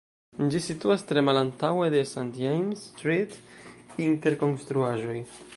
Ĝi 0.53 0.61
situas 0.67 1.03
tre 1.11 1.23
malantaŭe 1.27 1.91
de 1.95 2.01
St 2.13 2.41
James' 2.47 2.87
Street 2.89 3.39
inter 4.09 4.43
konstruaĵoj. 4.45 5.19